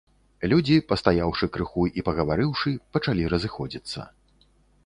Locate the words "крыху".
1.57-1.83